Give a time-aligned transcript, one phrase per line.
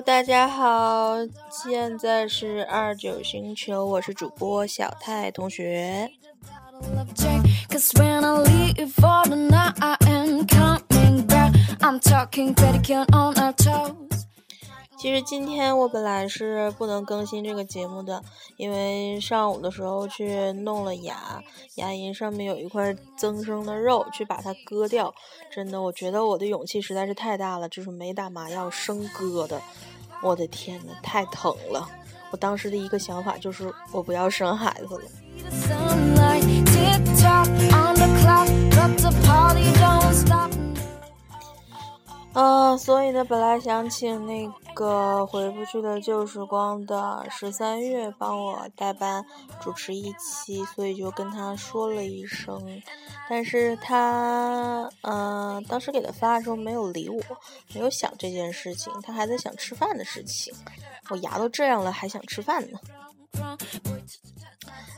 [0.00, 1.14] 大家好，
[1.50, 6.10] 现在是二九星球，我是主播小泰同学。
[14.96, 18.22] 其实今天我本来是不能更新这个节目的，
[18.56, 21.42] 因为上午的时候去弄了牙，
[21.74, 25.12] 牙龈上面有一块增生的肉，去把它割掉。
[25.52, 29.60] 真的，我觉得我的勇气实在是太大了，就是没打麻药生割的。
[30.22, 31.86] 我的天呐，太疼了！
[32.30, 35.02] 我当时的一个想法就是，我不要生孩子了。
[42.32, 49.24] 啊，所以呢，本来想请那个回不去的旧时光的十三月帮我代班
[49.60, 52.82] 主持一期，所以就跟他说了一声，
[53.28, 57.20] 但是他，嗯，当时给他发的时候没有理我，
[57.72, 60.54] 没有想这件事情，他还在想吃饭的事情。
[61.08, 62.78] 我牙都这样了，还想吃饭呢。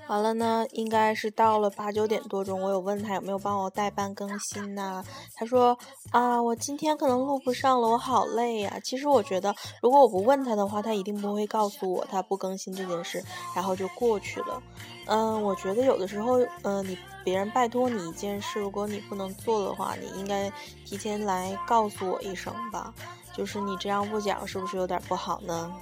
[0.08, 5.04] 完了呢，应该是到了八九点多钟，我有问他有没有帮我代班更新呢？
[5.34, 5.76] 他说
[6.10, 8.78] 啊，我今天可能录不上了，我好累呀。
[8.84, 13.22] 其实我觉得，如果我不问他的话，他一定不会告诉我他不更新这件事，
[13.54, 14.62] 然后就过去了。
[15.06, 20.50] 嗯，我觉得有的时候，嗯，你别人拜托你一件事，如果你不能做的话，你应该
[20.84, 22.94] 提前来告诉我一声吧。
[23.34, 25.72] 就是你这样不讲，是不是有点不好呢？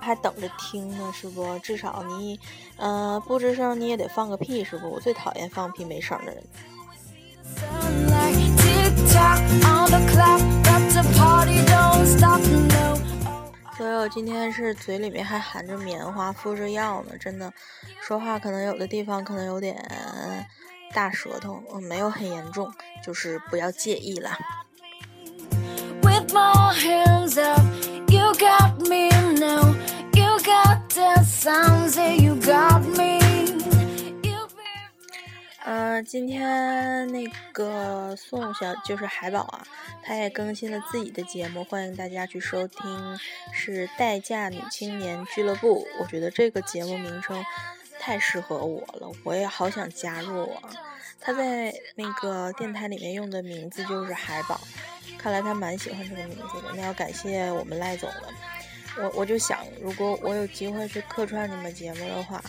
[0.00, 1.58] 还等着听呢，是不？
[1.60, 2.38] 至少你，
[2.76, 4.90] 嗯，不吱声你也得放个屁，是不？
[4.90, 6.42] 我最讨厌放屁没声的人。
[13.76, 17.52] 所以我今天是嘴里面还含着棉花，敷着药呢，真的，
[18.00, 19.76] 说话可能有的地方可能有点
[20.92, 22.70] 大舌头，嗯，没有很严重，
[23.04, 24.36] 就是不要介意啦。
[31.42, 33.18] Sounds like you got me，
[36.06, 39.66] 今天那个宋小就是海宝啊，
[40.04, 43.18] 他也更新了自己的节目，欢迎大家去收听，
[43.52, 45.84] 是代驾女青年俱乐部。
[45.98, 47.44] 我觉得这个节目名称
[47.98, 50.70] 太适合我了，我也好想加入啊。
[51.20, 54.60] 他在那个电台里面用的名字就是海宝。
[55.18, 58.28] 看来他蛮喜欢这个名字的，那要感谢我们赖总了。
[58.98, 62.42] 我我就想，如果我有机会去客串你们节目的话，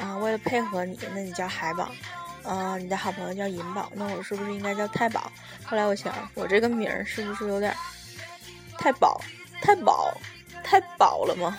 [0.00, 1.90] 啊，为了配合你，那你叫海宝，
[2.44, 5.30] 啊，你的好朋友叫银宝，那我是不是应该叫太宝？
[5.64, 7.74] 后来我想，我这个名儿是不是有点
[8.78, 9.20] 太宝、
[9.60, 10.12] 太宝、
[10.64, 11.58] 太宝了吗？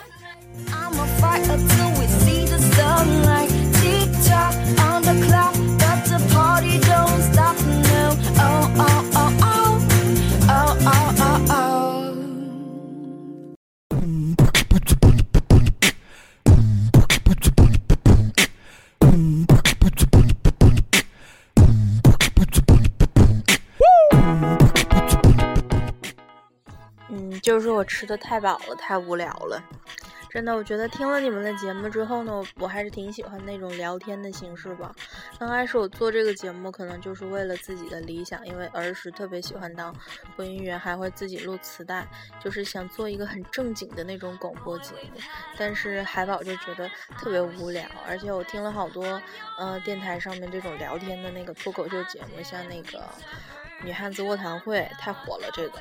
[27.43, 29.61] 就是我吃的太饱了，太无聊了。
[30.29, 34.91] 真的，我觉得听了你们的节目之后呢，我还是挺喜欢那种聊天的形式吧。
[35.37, 39.93] 刚开始我做这个节目，可能就是为了自己的理想，因为儿时特别喜欢当
[40.35, 42.07] 播音员，还会自己录磁带，
[42.43, 45.19] 就是想做一个很正经的那种广播节目。
[45.55, 46.89] 但是海宝就觉得
[47.19, 49.21] 特别无聊，而且我听了好多，
[49.59, 53.03] 呃，电台上面这种聊天的那个脱口秀节目，像那个。
[53.83, 55.79] 女汉子卧谈会太火了，这个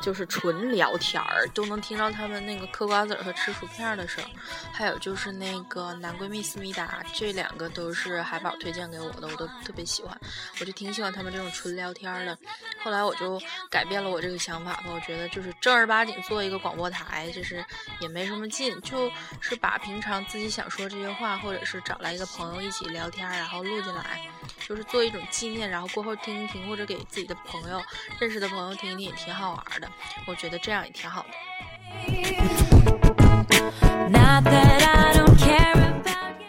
[0.00, 4.30] 就是纯聊天儿，都能听到他们那个嗑瓜子儿和吃薯片的声儿。
[4.72, 10.18] 还有就是那个男闺蜜思密达，这两个都是海宝推荐给我的，我都特别喜欢。
[10.60, 12.38] 我就挺喜欢他们这种纯聊天儿的。
[12.82, 17.64] 后来我就改变了我这个想法吧，我觉得就是正儿八经做一个广播台，就是
[18.00, 19.10] 也没什么劲，就
[19.40, 24.20] 是把平常自己想说这些话，或者是找来一个朋友一起聊天，然后录进来。
[24.66, 27.82] 就是做一种纪念，然后过后听一听，或者给自己的朋友、
[28.18, 29.87] 认识的朋友听一听，也挺好玩的。
[30.26, 31.28] 我觉得这样也挺好的。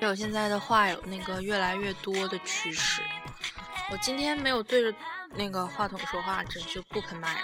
[0.01, 3.03] 我现在的话有那个越来越多的趋势。
[3.91, 4.91] 我今天没有对着
[5.35, 7.41] 那个话筒说话，这就不肯麦了。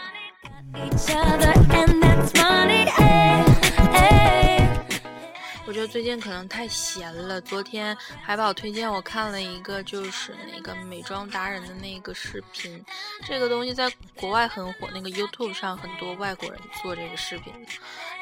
[5.68, 7.42] 我觉得最近可能太闲了。
[7.42, 12.84] 昨天海宝推荐我看了一个，就是那个美妆达人的那个视频。
[13.26, 17.52] 这个东西在国外很火，那个 YouTube 上很多外国人做这个视频。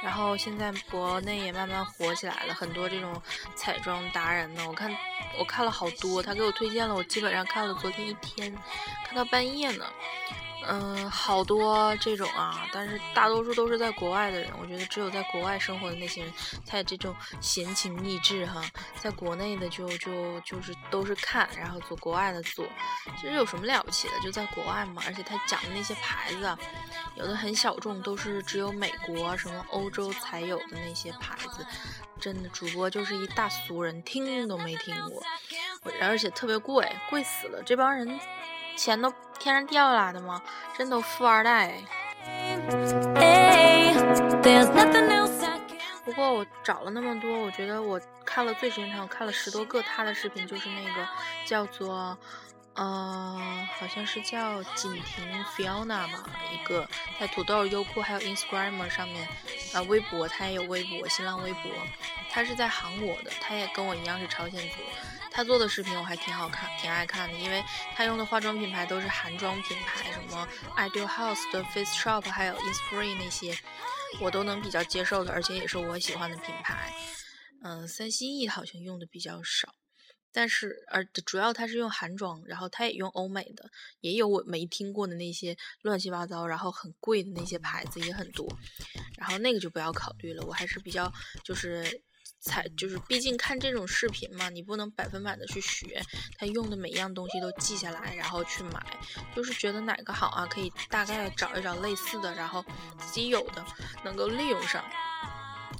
[0.02, 3.22] 然后现在国内也慢慢火起来了，很多这种
[3.56, 4.64] 彩妆达人呢。
[4.66, 4.90] 我看
[5.38, 8.56] 我看了好多，他给我推荐了，我基本上看了昨天一天，
[9.06, 9.86] 看到半夜呢。
[10.68, 14.50] 嗯，好多这种啊，但是大多数都是在国外的人。
[14.60, 16.34] 我觉得只有在国外生活的那些人
[16.66, 18.64] 才有这种闲情逸致哈，
[19.00, 22.66] 在国内的就就就是都是看，然后做国外的做。
[23.20, 24.14] 其实有什么了不起的？
[24.24, 25.04] 就在国外嘛。
[25.06, 26.58] 而且他讲的那些牌子啊，
[27.16, 31.66] 有的很小众，都是只有美国什么欧洲才有的那些牌子。
[32.20, 35.22] 真的，主播就是一大俗人，听都没听过。
[36.00, 37.62] 而且特别贵，贵死了。
[37.64, 38.20] 这帮人。
[38.76, 40.42] 钱都天上掉下来的吗？
[40.78, 41.74] 真都富二代。
[46.06, 51.06] 不过我找了那么多，我觉得我看了最经常，我看了十多个他的视频，就是那个
[51.46, 52.18] 叫做，
[52.76, 56.24] 呃，好像是叫锦婷 Fiona 吧，
[56.54, 56.88] 一个
[57.20, 59.28] 在土豆、优酷还有 Instagram 上面，
[59.74, 61.70] 啊，微博他也有微博，新浪微博，
[62.30, 64.78] 他是在韩国的，他也跟我一样是朝鲜族。
[65.34, 67.64] 他做的视频我还挺好看，挺爱看的，因为
[67.96, 70.48] 他用的化妆品牌都是韩妆品牌，什么
[70.78, 73.58] Ideal House 的 Face Shop，还有 Innisfree 那些，
[74.22, 76.94] 我都能比较接受的，而且也是我喜欢的品牌。
[77.64, 79.74] 嗯，三星 E 好像用的比较少，
[80.32, 83.72] 但是而主要他是用韩妆，然后他也用欧美的，
[84.02, 88.48] 也有我没听过的那些乱七八糟，然后很贵的那些牌子也很多，
[89.18, 91.12] 然后那个就不要考虑了，我还是比较
[91.44, 92.04] 就是。
[92.44, 96.02] 才就是，毕竟看这种视频嘛，你不能百分百的去学
[96.38, 98.86] 他用的每一样东西都记下来，然后去买。
[99.36, 102.64] 就是觉得哪个好啊，可以大概找一找类似的，然后
[102.98, 103.66] 自己有的
[104.04, 104.84] 能够利用上。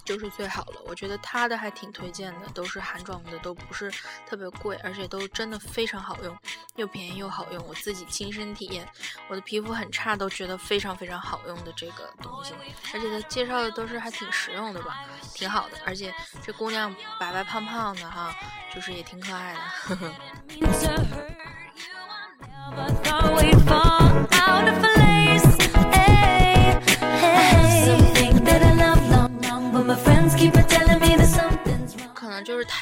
[0.06, 3.92] 就是最好了，我觉得他的还挺推荐的，都是韩妆的，都不是
[4.28, 6.38] 特别贵，而且都真的非常好用，
[6.76, 7.66] 又便宜又好用。
[7.68, 8.88] 我自己亲身体验，
[9.28, 12.54] 我的皮肤很差，都觉得非常非常好用的这个东西，
[12.94, 15.78] 而且他介绍的都是还挺实用的吧，挺好的。
[15.86, 16.14] 而且
[16.44, 18.36] 这姑娘白白胖胖的哈，
[18.74, 19.60] 就是也挺可爱的。
[19.60, 20.12] 呵呵。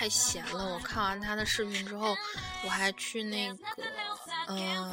[0.02, 0.74] 太闲了。
[0.74, 2.18] 我看完他的视频之后，
[2.64, 3.84] 我还去那个，
[4.48, 4.92] 嗯，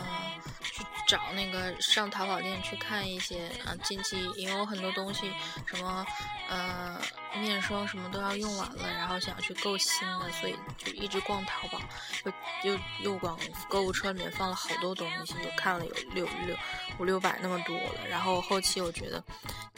[0.63, 3.75] 去找那个上淘宝店去看一些啊。
[3.83, 5.33] 近期因为我很多东西，
[5.65, 6.07] 什么，
[6.51, 7.01] 呃，
[7.37, 11.81] 面霜什么都要用完了，然后想要去购新的，所以就一直逛淘宝，
[12.25, 12.33] 又
[12.71, 16.55] 又又往购物车里面放了好多东西，又看了有六六
[16.99, 18.07] 五六百那么多了。
[18.09, 19.23] 然后后期我觉得。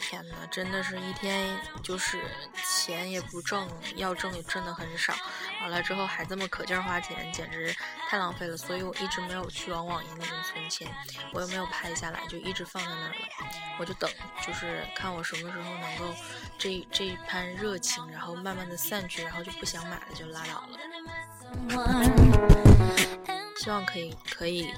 [0.03, 2.19] 天呐，真的是一天就是
[2.65, 5.13] 钱也不挣，要挣也挣的很少，
[5.61, 7.73] 完了之后还这么可劲儿花钱，简直
[8.09, 8.57] 太浪费了。
[8.57, 10.91] 所以我一直没有去往网银那边存钱，
[11.33, 13.15] 我又没有拍下来，就一直放在那儿了。
[13.77, 14.09] 我就等，
[14.45, 16.05] 就是看我什么时候能够
[16.57, 20.79] 这这一盘热情，然后慢慢的散去，然后就不想买了，就拉倒了。
[23.57, 24.73] 希望可以可以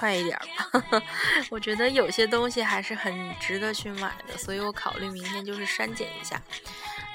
[0.00, 1.02] 快一点吧，
[1.50, 6.40] 我觉得有些东西还是很值得去买的，所以我考虑明天就是删减一下，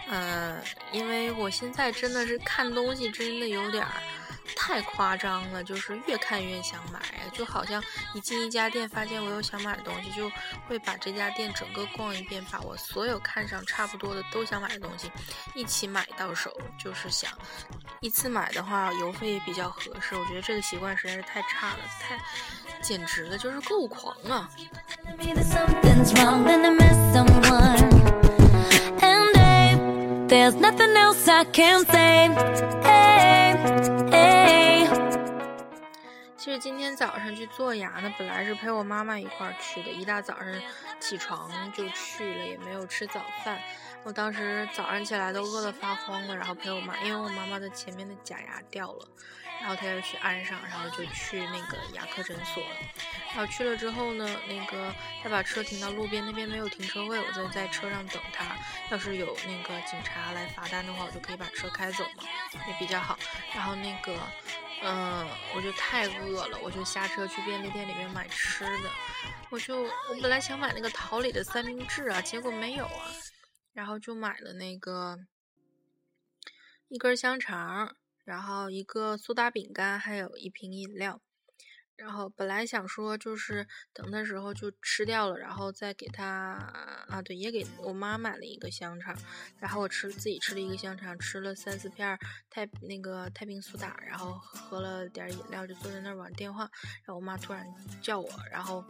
[0.07, 0.61] 嗯，
[0.91, 3.91] 因为我现在真的是看东西真的有点儿。
[4.55, 6.99] 太夸张了，就是越看越想买，
[7.33, 7.81] 就好像
[8.13, 10.29] 一进一家店，发现我有想买的东西，就
[10.67, 15.11] 会把这家店整个逛一遍，把我所有看上差不多的都想买的东西
[15.53, 17.31] 一起买到手，就是想
[18.01, 20.15] 一次买的话，邮费也比较合适。
[20.15, 22.19] 我觉得这个习惯实在是太差了，太
[22.81, 24.49] 简直了，就是购物狂啊
[30.27, 32.29] ！There's nothing else I can say.
[32.83, 33.14] Hey,
[36.45, 40.47] 其实今天早上去做牙呢，本来是陪我妈妈一块儿去的，一大早上
[40.99, 43.59] 起床就去了，也没有吃早饭。
[44.03, 49.07] 我当时早上起来都饿得发慌了，然后陪我妈，因为我妈妈的前面的假牙掉了。
[49.59, 52.75] 然后他就去安上，然后就去那个牙科诊所了。
[53.33, 58.55] 然后去了之后呢，那个他把车停到路边，那边没有停车位，我就在车上等他。
[58.91, 62.23] 要是有那个警察来罚单的话，我就可以把车开走嘛，
[62.67, 63.17] 也比较好。
[63.53, 64.17] 然后那个，
[64.83, 68.89] 嗯，我就太饿了，我就下车去便利店里面买吃的。
[69.49, 73.11] 我就我本来想买那个桃李的三明治啊，结果没有啊，
[73.73, 75.17] 然后就买了那个
[76.87, 77.95] 一根香肠。
[78.25, 81.21] 然后一个苏打饼干，还有一瓶饮料。
[81.95, 86.25] 然后本来想说就是等的时候就吃掉了，然后再给他
[87.07, 89.15] 啊，对，也给我妈买了一个香肠。
[89.59, 96.69] 然后我吃自己吃了一个香肠，吃了三四片太那个太平苏打，然后喝了点饮料，就坐在那儿玩电话。
[97.05, 97.65] 然后我妈突然
[98.01, 98.83] 叫我，然后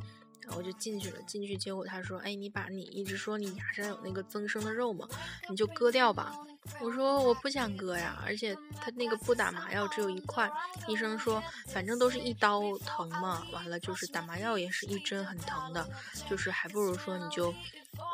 [0.46, 5.08] 然后就进去了，进去结果他说：“哎，你把你一直说你牙上有那个增生的肉嘛，
[5.50, 6.36] 你就割掉吧。”
[6.82, 10.50] 我说：“我不想割呀，而且他那个不打麻药，只有一块。
[10.88, 15.88] 医生说，反正都是一刀疼嘛，完了就是打麻药也是一针很疼的，
[16.30, 17.54] 就是还不如说你就，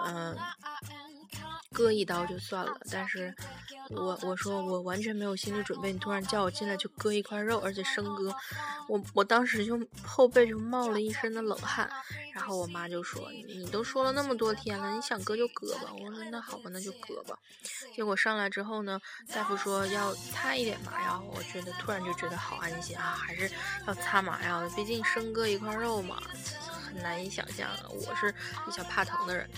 [0.06, 0.38] 嗯。”
[1.72, 3.34] 割一刀就算了，但是
[3.90, 8.34] 我我说我完全没有心理准备，你突然叫我进来就割一块肉，而且生割，
[8.90, 11.90] 我我当时就后背就冒了一身的冷汗，
[12.34, 15.94] 然后我妈就说你都说了那么多天了，你想割就割吧。
[15.94, 17.38] 我说那好吧，那就割吧。
[17.96, 19.00] 结果上来之后呢，
[19.34, 23.50] 大夫说要擦一点麻药，我觉得突然就觉得好安心啊，还是
[23.88, 26.22] 要擦麻药的，毕竟生割一块肉嘛。
[26.96, 28.32] 难以想象啊，我是
[28.66, 29.50] 比较怕疼的人，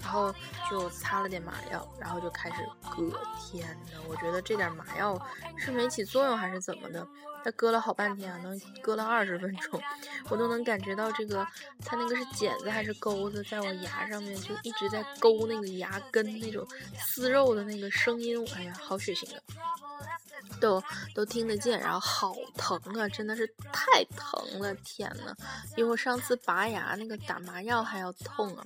[0.00, 0.34] 然后
[0.70, 2.56] 就擦了点麻药，然后就开始
[2.90, 3.18] 割。
[3.38, 5.20] 天呐，我觉得这点麻药
[5.56, 7.06] 是没起作用还是怎么的？
[7.44, 9.80] 他割了好半天，能割了二十分钟，
[10.28, 11.46] 我都能感觉到这个，
[11.84, 16.66] 他那个是剪子还是钩子，在我牙上面就一直在勾那个牙根那种
[16.98, 19.42] 撕肉的那个声音，哎呀，好血腥的。
[20.60, 20.82] 都
[21.14, 23.08] 都听得见，然后好疼啊！
[23.08, 25.34] 真的是太疼了，天呐，
[25.74, 28.64] 比我上次拔牙那个打麻药还要痛啊！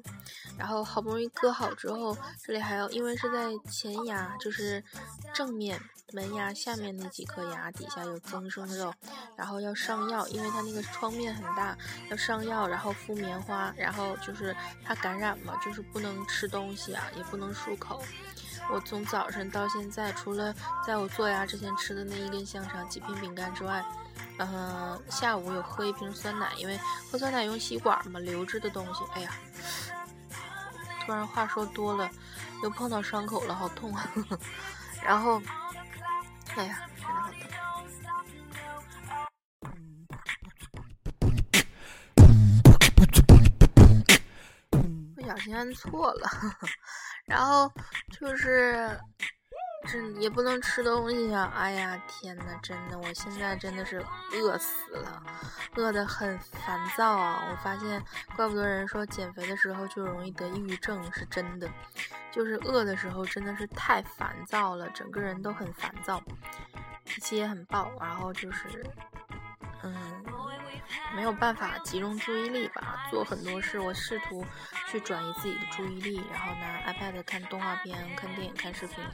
[0.58, 4.82] 然后好不容易割好之后，这里还要因为是在前牙，就是
[5.32, 5.80] 正面
[6.12, 8.92] 门牙下面那几颗牙底下有增生的肉，
[9.36, 11.76] 然后要上药，因为它那个创面很大，
[12.10, 14.54] 要上药，然后敷棉花，然后就是
[14.84, 18.02] 怕感染嘛，就是不能吃东西啊，也不能漱口。
[18.72, 20.54] 我从早上到现在，除了
[20.86, 23.84] 在我做牙之前吃的那一根香肠、几片饼干之外，
[24.38, 26.78] 嗯，下午有喝一瓶酸奶，因为
[27.10, 29.04] 喝酸奶用吸管嘛，流质的东西。
[29.14, 29.34] 哎呀，
[31.04, 32.08] 突然话说多了，
[32.62, 34.08] 又碰到伤口了，好痛啊！
[35.04, 35.42] 然后，
[36.56, 37.40] 哎呀，真的好疼！
[45.16, 46.30] 不小心按错了。
[47.26, 47.70] 然后
[48.20, 49.00] 就是，
[49.88, 51.50] 这也不能吃东西啊！
[51.56, 55.22] 哎呀，天呐，真的，我现在真的是饿死了，
[55.76, 57.48] 饿得很烦躁啊！
[57.50, 58.02] 我发现，
[58.36, 61.66] 怪不得人说减肥的时候就容易得抑郁症，是真的，
[62.30, 66.22] 就是饿的时候真的是太烦躁了，整个人都很烦躁，
[67.06, 68.68] 脾气也很暴，然后就是，
[71.14, 74.44] 没有办法集中注意力吧，做很多事，我试图
[74.90, 79.04] 去转移自己的注意力，然后拿 iPad 看动画片、看电影、看视频，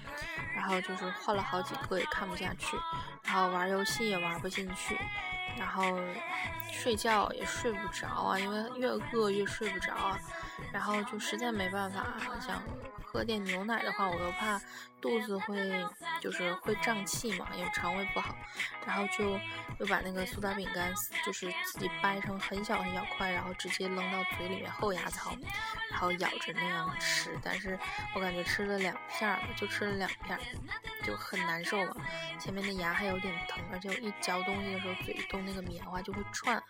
[0.55, 2.77] 然后就是换了好几个也看不下去，
[3.25, 4.99] 然后玩游戏也玩不进去，
[5.59, 5.99] 然后
[6.71, 10.19] 睡觉也睡不着啊，因为越饿越睡不着啊，
[10.73, 12.05] 然后就实在没办法
[12.41, 12.63] 想。
[13.09, 14.61] 喝点牛奶的话，我又怕
[15.01, 15.87] 肚子会
[16.21, 18.37] 就是会胀气嘛，因为肠胃不好。
[18.87, 19.39] 然后就
[19.79, 20.93] 又把那个苏打饼干，
[21.25, 25.35] 就是自己掰成很小很小块，然后直接扔到嘴里面后牙槽，
[25.91, 27.39] 然后咬着那样吃。
[27.43, 27.79] 但是
[28.15, 30.41] 我感觉吃了两片儿，就吃了两片儿，
[31.03, 31.97] 就很难受嘛。
[32.39, 36.63] 前面的牙还有点疼，而且我一嚼东西的时候，嘴动那个棉花就会串，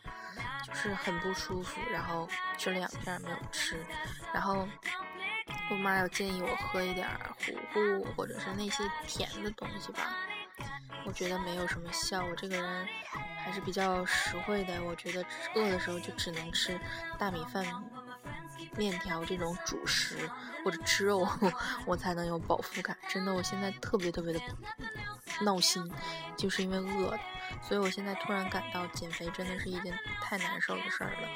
[0.65, 1.81] 就是很不舒服。
[1.91, 3.76] 然后吃了两片没有吃，
[4.33, 4.67] 然后。
[5.69, 10.15] 我妈要建议我喝一点糊糊或者是那些甜的东西吧，
[11.05, 12.25] 我觉得没有什么效。
[12.25, 12.89] 我这个人
[13.39, 16.79] 还是比较实惠的，我觉得饿的时候就只能吃
[17.19, 17.65] 大米饭、
[18.77, 20.31] 面条这种主食
[20.65, 21.29] 或者吃肉，
[21.85, 22.97] 我才能有饱腹感。
[23.09, 24.41] 真的，我现在特别特别的
[25.41, 25.93] 闹心，
[26.37, 27.19] 就是因为饿。
[27.63, 31.29] 所以我现在突然感到减肥真的是一件太难受的事儿了。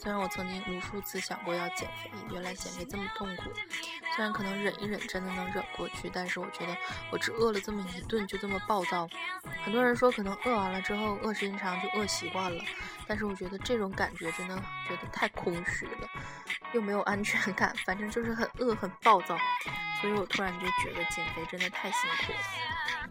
[0.00, 3.44] 虽然我曾经无数次想过要减肥，原来减肥这么痛苦。
[4.14, 6.76] 虽然可能忍一忍真的能忍过去，但是我觉得
[7.10, 9.08] 我只饿了这么一顿就这么暴躁。
[9.64, 12.64] 很多人说可能饿完了之后饿时间长就饿习惯了，
[13.06, 14.56] 但是我觉得这种感觉真的
[14.88, 16.08] 觉得太空虚了，
[16.72, 19.38] 又没有安全感，反正就是很饿很暴躁。
[20.00, 22.38] 所以我突然就觉得减肥真的太辛苦了。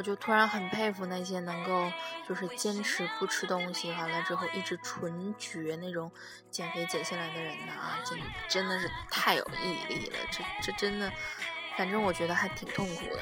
[0.00, 1.92] 我就突然很佩服那些能够
[2.26, 6.10] 就是坚持不吃东西，完了之后一直纯绝那种
[6.50, 11.12] 减肥减下来的人呢啊，真真的是太有毅力了，这这真的。
[11.76, 13.18] 反正我觉得还挺痛苦的。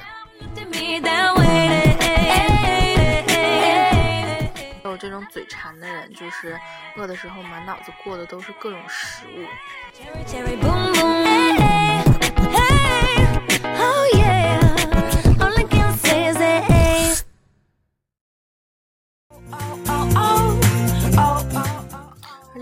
[4.85, 6.57] 有这种嘴馋的人，就是
[6.95, 9.45] 饿的时候满脑子过的都是各种食物。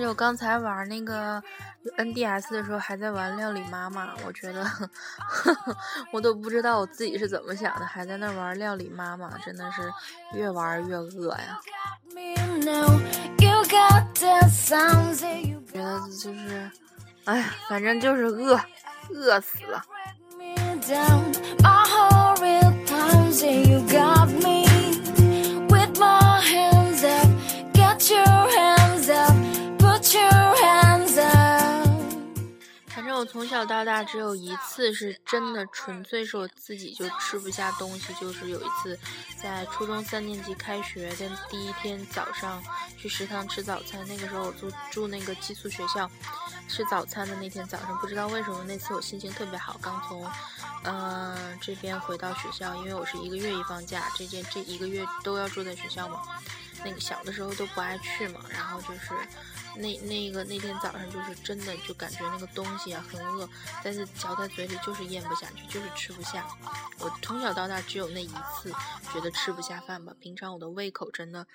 [0.07, 1.43] 我刚才玩那个
[1.97, 4.65] NDS 的时候，还在玩料理妈妈，我觉得
[6.11, 9.91] 我都不知道我自己是怎么想的，还在那玩料理妈妈，真的是
[10.33, 11.59] 越玩越饿呀。
[15.71, 16.71] 觉得就是，
[17.25, 18.59] 哎呀，反正就是饿，
[19.13, 19.83] 饿死了。
[33.27, 38.97] 从小到大只有一次是真的纯粹是我自己就吃不下东西，就是有一次
[39.41, 42.63] 在初中三年级开学的第一天早上
[42.97, 46.09] 去食堂吃早餐，那个时候我住住那个寄宿学校，
[46.67, 50.25] 吃早餐的那天早上，不知道为什么那次我心情特别好，刚从
[50.83, 56.21] 嗯这边回到学校，因为我是一个月一放假，这件这一个月都要住在学校嘛，
[56.83, 59.11] 那个小的时候都不爱去嘛，然后就是。
[59.77, 63.47] 那那个那天早上就是真的就感觉那个东西啊很饿，
[63.83, 66.47] 但是嚼在嘴里就是咽不下去，就是吃不下。
[66.99, 68.71] 我从小到大只有那一次
[69.13, 71.47] 觉得吃不下饭吧，平常我的胃口真的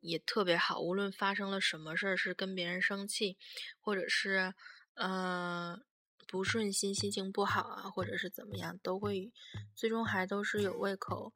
[0.00, 3.36] 也特别好，无论发生了什么事儿，是跟别人生气，
[3.80, 4.54] 或者是
[4.94, 5.82] 嗯
[6.26, 9.32] 不顺心，心情不好啊，或者是怎么样，都会
[9.74, 11.32] 最终还都是有胃口，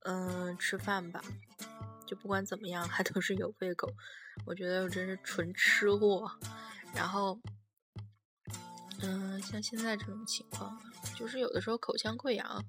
[0.00, 1.22] 嗯吃饭吧。
[2.06, 3.92] 就不管怎么样，还都是有胃口。
[4.44, 6.30] 我觉得我真是纯吃货。
[6.94, 7.38] 然后，
[9.02, 10.80] 嗯，像现在这种情况，
[11.14, 12.64] 就是有的时候口腔溃疡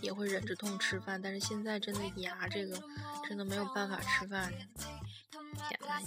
[0.00, 2.80] 也会忍着痛吃饭，但是现在真的牙这个
[3.28, 4.52] 真的没有办法吃饭。
[5.68, 6.00] 天呐，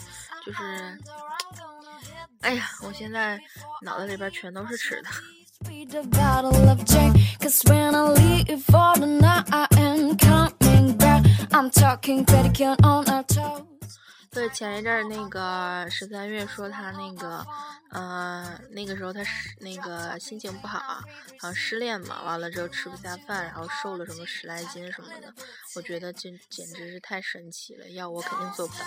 [0.45, 0.97] 就是，
[2.41, 3.39] 哎呀，我现在
[3.83, 5.09] 脑袋里边全都是吃的。
[14.31, 17.45] 对，前一阵儿那个十三月说他那个，
[17.91, 21.03] 嗯，那个时候他是那个心情不好，好
[21.41, 25.33] 像失恋嘛，完了之后吃不下饭，然后瘦了什么十来斤什么的，
[25.75, 28.85] 我觉得这简直是太神奇了，要我肯定做不到。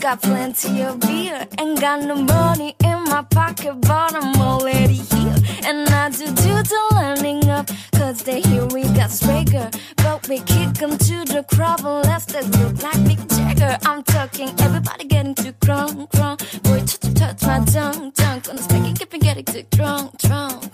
[0.00, 1.46] Got plenty of beer.
[1.58, 5.34] Ain't got no money in my pocket, but I'm already here.
[5.64, 9.70] And I do do the learning up, cause they hear we got swagger.
[9.96, 13.78] But we kick them to the crowd and left us look like Mick Jagger.
[13.84, 16.62] I'm talking, everybody getting too crunk, crunk.
[16.62, 18.40] Boy, touch, touch my tongue, tongue.
[18.40, 20.64] Gonna keep it getting too drunk, drunk.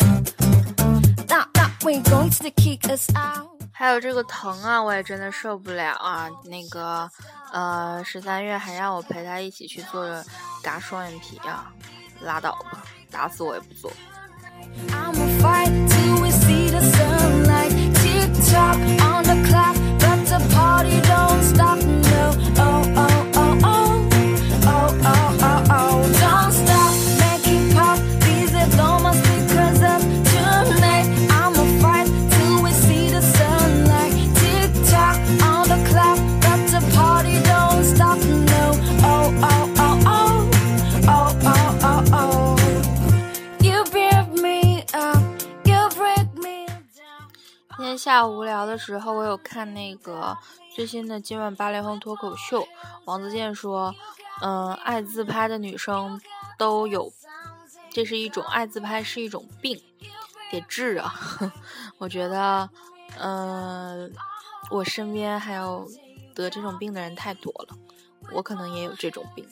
[1.29, 3.54] Now, now, we're going to kick us out.
[3.85, 6.27] 还有这个疼啊，我也真的受不了啊！
[6.45, 7.07] 那个，
[7.53, 10.09] 呃，十三月还让我陪他一起去做
[10.63, 11.71] 嘎双眼皮啊，
[12.23, 13.93] 拉倒吧，打死我也不做。
[48.15, 50.39] 下午无聊的时候，我有看那个
[50.73, 52.63] 最新的《今晚八零后脱口秀》。
[53.07, 53.93] 王自健说
[54.41, 56.21] ：“嗯，爱自拍的女生
[56.57, 57.13] 都有，
[57.91, 59.83] 这是一种爱自拍是一种病，
[60.53, 61.13] 得治啊！”
[61.99, 62.71] 我觉得，
[63.19, 64.15] 嗯，
[64.71, 65.91] 我身边还有
[66.37, 67.77] 得这种病的人太多了，
[68.31, 69.45] 我可能也有这种病。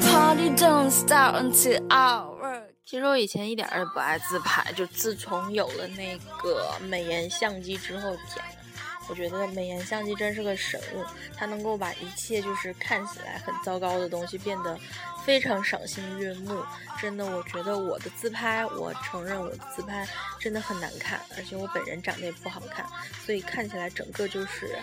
[0.00, 8.78] Party don't start until hour 其实我以前一点也不爱自拍，就自从有了那个美颜相机之后，天呐，
[9.08, 11.04] 我觉得美颜相机真是个神物，
[11.36, 14.78] 它能够把一切就是看起来很糟糕的东西变得
[15.24, 16.62] 非常赏心悦目。
[17.00, 20.06] 真的，我觉得我的自拍，我承认我的自拍
[20.38, 22.86] 真的很难看，而且我本人长得也不好看，
[23.24, 24.78] 所以看起来整个就是。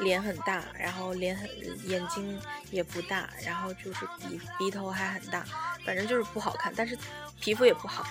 [0.00, 1.48] 脸很大，然后脸很
[1.88, 5.44] 眼睛也不大，然后就是鼻鼻头还很大，
[5.84, 6.96] 反正就是不好看，但是
[7.40, 8.04] 皮肤也不好。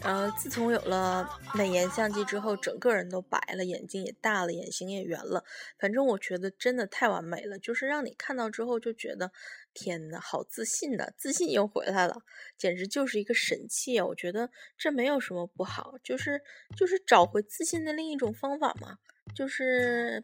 [0.00, 5.42] 呃，自从有了美颜相机之后，整个人都白了，眼睛也大了，眼型也圆了。
[5.76, 9.32] 反正我觉得真的太完美了，就是让你看到之后就觉得，
[9.74, 12.22] 天呐，好自信呐，自信又回来了，
[12.56, 14.06] 简直就是一个神器啊！
[14.06, 16.40] 我觉得这没有什么不好，就是
[16.76, 18.98] 就是找回自信的另一种方法嘛，
[19.34, 20.22] 就是。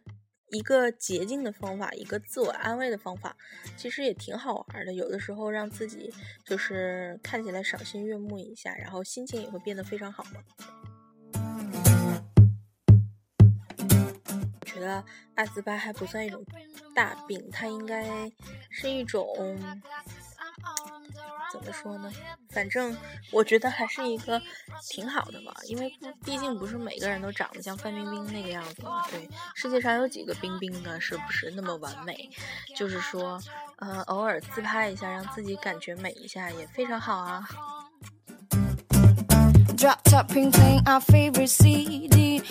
[0.49, 3.35] 一个捷径的方法，一个自我安慰的方法，
[3.75, 4.93] 其实也挺好玩的。
[4.93, 10.43] 有的时候让自己就是看起来赏心悦目一下，然后心情也会变得非常好嘛。
[14.59, 15.03] 我觉得
[15.35, 16.45] 爱自拍还不算一种
[16.93, 18.31] 大病，它应该
[18.69, 19.25] 是一种。
[21.55, 22.11] 怎么说呢？
[22.49, 22.95] 反正
[23.31, 24.41] 我觉得还是一个
[24.89, 25.91] 挺好的吧，因为
[26.23, 29.05] 毕竟不是每个人都长得像范冰冰那个样子嘛。
[29.09, 30.99] 对，世界上有几个冰冰呢？
[30.99, 32.29] 是不是那么完美？
[32.75, 33.41] 就是说，
[33.77, 37.47] 呃，偶尔自拍一下，让自己感觉美一下，也非常好啊。
[41.69, 42.41] 底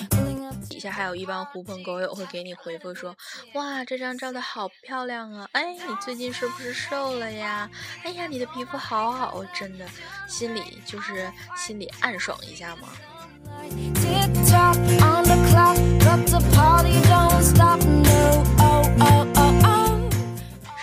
[0.85, 3.16] 下还有一帮狐朋狗友会给你回复说
[3.55, 5.49] ：“哇，这张照的好漂亮啊！
[5.53, 7.70] 哎，你最近是不是瘦了呀？
[8.03, 9.87] 哎呀，你的皮肤好好，真的，
[10.29, 12.88] 心里就是心里暗爽一下嘛。”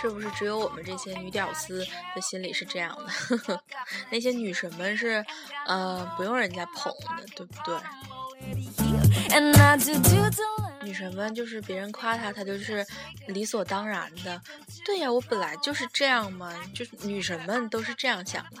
[0.02, 2.98] 是不是只有我们这些女屌丝的心里是这样
[3.46, 3.62] 的？
[4.10, 5.24] 那些女神们是，
[5.64, 7.76] 呃，不用人家捧的，对不对？
[10.82, 12.84] 女神们就是别人夸她，她就是
[13.28, 14.42] 理所当然的。
[14.84, 18.60] 对呀，我本来就是这样嘛，就是女神们都是这样想的。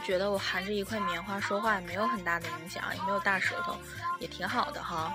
[0.00, 3.76] 觉得我含着一块棉花说话也没有很大的影响，也没有大舌头，
[4.18, 5.14] 也挺好的哈。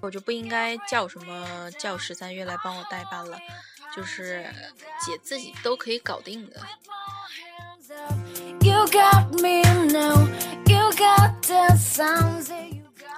[0.00, 3.38] 我就不应该叫什么叫十三月来帮我代班了，
[3.94, 4.46] 就是
[5.04, 6.60] 姐自己都可以搞定的。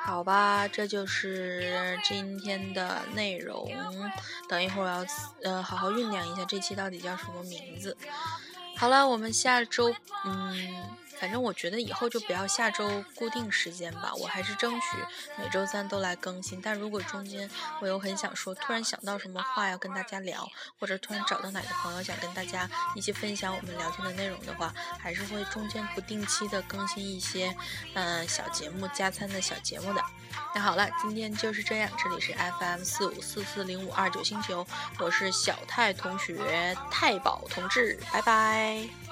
[0.08, 3.70] 好吧，这就是今天的内容。
[4.48, 5.06] 等一会儿我要
[5.42, 7.94] 呃好好酝酿一下这期到底叫什么名字。
[8.74, 9.94] 好了，我们下周
[10.24, 10.97] 嗯。
[11.20, 14.86] 反正我觉得以后就不要下周固定时间吧，我还是争取
[15.36, 16.60] 每周三都来更新。
[16.62, 17.50] 但如果中间
[17.80, 27.54] 我又很想说，突然想到什么话要跟大家聊，或者突然找到哪个朋友想跟大家一起分享我们聊天的内容的话，还是会中间不定期的更新一些
[27.94, 30.02] 嗯小节目加餐的小节目的。
[30.54, 34.66] 那好了，今天就是这样，这里是 FM 四五四四零五二九星球，
[34.98, 39.07] 我是小泰同学，太保同志，拜拜。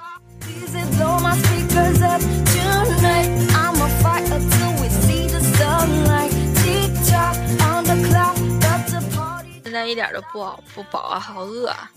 [9.65, 10.45] 现在一点都不
[10.75, 11.91] 不饱啊，好饿啊！